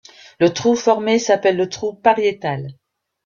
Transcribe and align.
Le 0.39 0.51
trou 0.51 0.75
formé 0.75 1.19
s'appelle 1.19 1.57
le 1.57 1.69
trou 1.69 1.93
pariétal. 1.93 2.71